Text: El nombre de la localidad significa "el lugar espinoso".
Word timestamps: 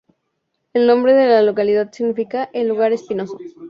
El 0.73 0.87
nombre 0.87 1.13
de 1.13 1.27
la 1.27 1.43
localidad 1.43 1.93
significa 1.93 2.49
"el 2.53 2.67
lugar 2.69 2.91
espinoso". 2.91 3.37